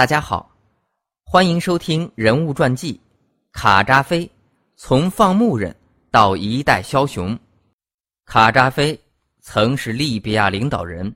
[0.00, 0.50] 大家好，
[1.24, 2.94] 欢迎收听人物传记
[3.52, 4.26] 《卡扎菲：
[4.74, 5.76] 从放牧人
[6.10, 7.36] 到一代枭雄》。
[8.24, 8.98] 卡扎菲
[9.42, 11.14] 曾是利比亚领导人，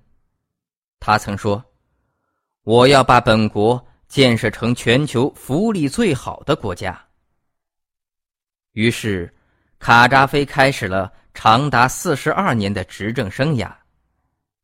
[1.00, 1.64] 他曾说
[2.64, 7.02] ：“我要把本国建设成全球福利最好的国家。”
[8.72, 9.34] 于是，
[9.78, 13.74] 卡扎菲开始了长达四十二年的执政生涯。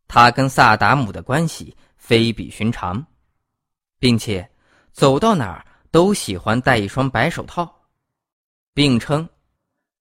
[0.07, 3.03] 他跟萨达姆的关系非比寻常。
[4.01, 4.51] 并且，
[4.93, 7.73] 走到哪儿都喜欢戴一双白手套，
[8.75, 9.29] 并称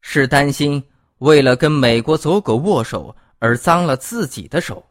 [0.02, 0.84] 是担心
[1.18, 4.84] 为了跟美国走狗握手而脏了自己的手。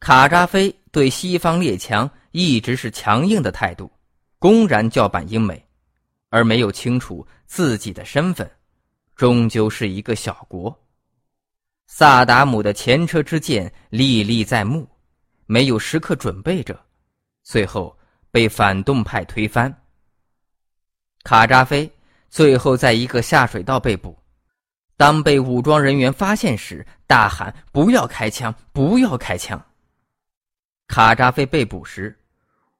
[0.00, 3.90] 卡扎菲对西方列强一直是强硬的态度，
[4.38, 5.64] 公然叫板英美，
[6.28, 8.50] 而没有清楚自己的身份，
[9.14, 10.76] 终究是一个小国。
[11.86, 14.88] 萨达姆的前车之鉴历历在目，
[15.46, 16.78] 没有时刻准备着。
[17.44, 17.96] 最后
[18.30, 19.72] 被反动派推翻。
[21.22, 21.90] 卡扎菲
[22.28, 24.18] 最后在一个下水道被捕，
[24.96, 29.62] 当被武装人员发现时，大喊“不要开枪，不要开枪”。
[30.88, 32.18] 卡扎菲被捕时，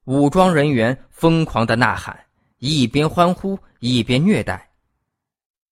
[0.04, 2.18] 武装人员疯狂的呐喊，
[2.58, 4.68] 一边欢呼一边虐待。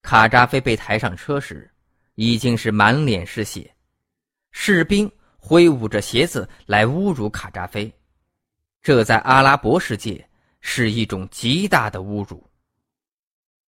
[0.03, 1.71] 卡扎菲被抬上车时，
[2.15, 3.75] 已经是满脸是血，
[4.51, 7.93] 士兵挥舞着鞋子来侮辱卡扎菲。
[8.83, 10.29] 这在阿拉伯世界
[10.61, 12.45] 是一种极大的侮辱。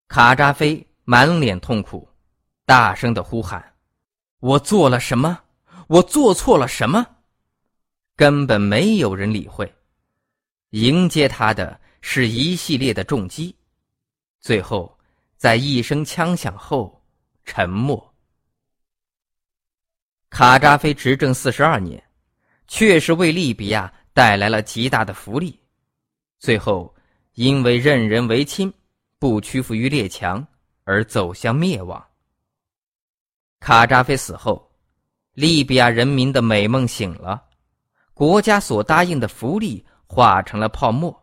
[0.09, 2.09] 卡扎菲满脸痛苦，
[2.65, 3.63] 大声的呼喊
[4.41, 5.39] ：“我做了什么？
[5.87, 7.07] 我做错了什么？”
[8.17, 9.71] 根本没有人理会。
[10.71, 13.55] 迎接他的是一系列的重击，
[14.41, 14.99] 最后
[15.37, 17.05] 在一声枪响后
[17.45, 18.15] 沉默。
[20.31, 22.03] 卡扎菲执政四十二年，
[22.67, 23.93] 确实为利比亚。
[24.15, 25.59] 带来了极大的福利，
[26.39, 26.95] 最后
[27.33, 28.73] 因为任人唯亲，
[29.19, 30.47] 不屈服于列强
[30.85, 32.05] 而走向灭亡。
[33.61, 34.71] 卡扎菲死后，
[35.33, 37.43] 利比亚人民的美梦醒了，
[38.13, 41.17] 国家所答应的福利化成了泡沫，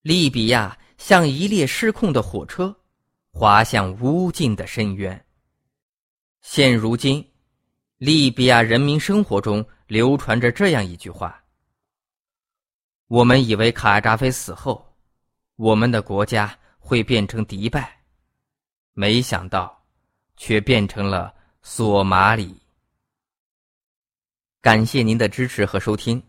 [0.00, 2.74] 利比亚像一列失控的火车，
[3.30, 5.24] 滑向无尽的深渊。
[6.40, 7.24] 现如今，
[7.98, 11.41] 利比亚人民生活中流传着这样一句话。
[13.12, 14.96] 我们以为卡扎菲死后，
[15.56, 18.00] 我们的国家会变成迪拜，
[18.94, 19.84] 没想到，
[20.38, 22.58] 却变成了索马里。
[24.62, 26.22] 感谢您的支持和收听。